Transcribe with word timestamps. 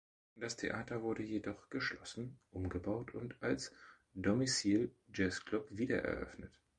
Das 0.35 0.55
Theater 0.57 1.03
wurde 1.03 1.21
jedoch 1.21 1.69
geschlossen, 1.69 2.39
umgebaut 2.49 3.13
und 3.13 3.35
als 3.43 3.71
domicil-Jazzclub 4.15 5.67
wiedereröffnet. 5.69 6.51